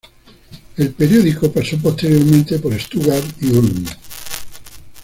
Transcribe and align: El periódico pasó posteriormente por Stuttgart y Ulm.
El 0.77 0.93
periódico 0.95 1.51
pasó 1.51 1.77
posteriormente 1.77 2.57
por 2.57 2.73
Stuttgart 2.73 3.23
y 3.39 3.51
Ulm. 3.51 3.85